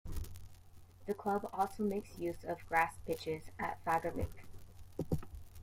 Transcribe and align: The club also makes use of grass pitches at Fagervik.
The 1.05 1.13
club 1.13 1.47
also 1.53 1.83
makes 1.83 2.17
use 2.17 2.43
of 2.43 2.65
grass 2.65 2.95
pitches 3.05 3.43
at 3.59 3.85
Fagervik. 3.85 4.45